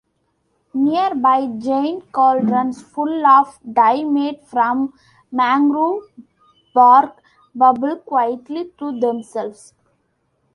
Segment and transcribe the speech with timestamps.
[0.73, 4.93] Nearby, giant cauldrons full of dye made from
[5.31, 6.01] mangrove
[6.73, 7.21] bark
[7.53, 9.75] bubble quietly to themselves.